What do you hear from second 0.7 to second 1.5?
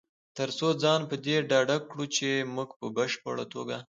ځان په دې